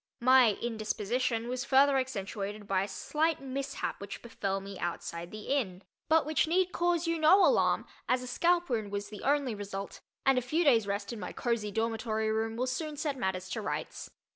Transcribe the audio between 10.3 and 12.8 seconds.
a few days' rest in my cozy dormitory room will